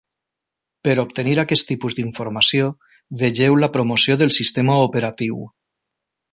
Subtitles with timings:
[0.87, 2.71] Per obtenir aquest tipus d'informació,
[3.21, 5.41] vegeu la promoció del sistema operatiu.